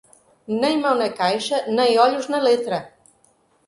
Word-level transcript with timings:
Nem 0.61 0.79
mão 0.81 0.95
na 0.95 1.09
caixa, 1.19 1.63
nem 1.67 1.99
olhos 2.05 2.27
na 2.27 2.39
letra. 2.39 2.91